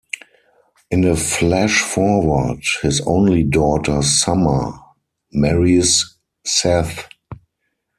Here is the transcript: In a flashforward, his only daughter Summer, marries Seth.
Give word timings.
In 0.89 1.03
a 1.03 1.11
flashforward, 1.13 2.63
his 2.81 3.01
only 3.01 3.43
daughter 3.43 4.01
Summer, 4.01 4.73
marries 5.31 6.17
Seth. 6.43 7.07